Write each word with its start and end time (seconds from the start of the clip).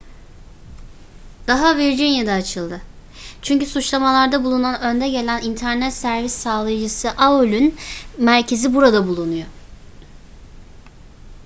dava 1.47 1.75
virginia'da 1.77 2.31
açıldı 2.33 2.81
çünkü 3.41 3.65
suçlamalarda 3.65 4.43
bulunan 4.43 4.81
önde 4.81 5.09
gelen 5.09 5.41
internet 5.41 5.93
servis 5.93 6.31
sağlayıcısı 6.33 7.11
aol'ün 7.11 7.77
merkezi 8.17 8.73
burada 8.73 9.07
bulunuyor 9.07 9.47